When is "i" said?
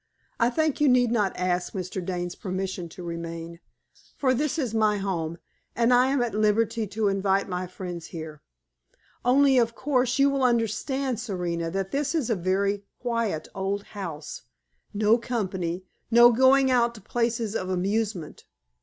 0.39-0.49, 5.93-6.07